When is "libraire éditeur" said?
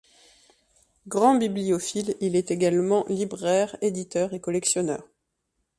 3.07-4.33